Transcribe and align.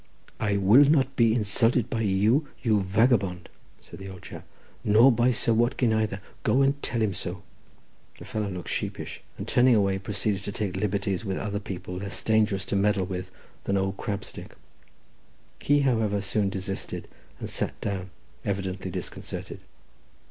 "I 0.39 0.57
will 0.57 0.85
not 0.89 1.15
be 1.15 1.35
insulted 1.35 1.87
by 1.87 2.01
you, 2.01 2.47
you 2.63 2.81
vagabond," 2.81 3.49
said 3.81 3.99
the 3.99 4.09
old 4.09 4.23
chap, 4.23 4.47
"nor 4.83 5.11
by 5.11 5.29
Sir 5.29 5.53
Watkin 5.53 5.93
either; 5.93 6.21
go 6.41 6.63
and 6.63 6.81
tell 6.81 7.03
him 7.03 7.13
so." 7.13 7.43
The 8.17 8.25
fellow 8.25 8.49
looked 8.49 8.67
sheepish, 8.67 9.21
and 9.37 9.47
turning 9.47 9.75
away, 9.75 9.99
proceeded 9.99 10.43
to 10.45 10.51
take 10.51 10.75
liberties 10.75 11.23
with 11.23 11.37
other 11.37 11.59
people 11.59 11.97
less 11.97 12.23
dangerous 12.23 12.65
to 12.65 12.75
meddle 12.75 13.05
with 13.05 13.29
than 13.65 13.77
old 13.77 13.97
crabstick. 13.97 14.55
He, 15.59 15.81
however, 15.81 16.19
soon 16.19 16.49
desisted, 16.49 17.07
and 17.39 17.47
sat 17.47 17.79
down, 17.79 18.09
evidently 18.43 18.89
disconcerted. 18.89 19.59